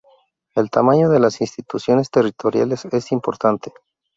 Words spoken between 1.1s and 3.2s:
de las instituciones territoriales es